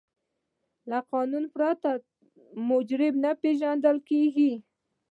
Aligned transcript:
له 0.89 0.99
قانون 1.11 1.43
پرته 1.55 1.89
څوک 1.99 2.03
مجرم 2.69 3.15
نه 3.23 3.31
پیژندل 3.41 3.97
کیږي. 4.09 4.51